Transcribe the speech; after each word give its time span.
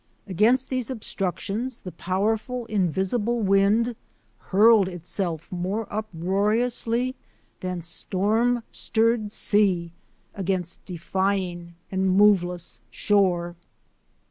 Against 0.25 0.69
these 0.69 0.89
obstructions 0.89 1.81
the 1.81 1.91
powerful, 1.91 2.65
invisible 2.65 3.39
wind 3.41 3.95
hurled 4.39 4.87
itself 4.87 5.51
more 5.51 5.85
uproariously 5.93 7.13
than 7.59 7.83
storm 7.83 8.63
stirred 8.71 9.31
sea 9.31 9.93
against 10.33 10.83
defying 10.85 11.75
and 11.91 12.09
moveless 12.09 12.79
shore. 12.89 13.55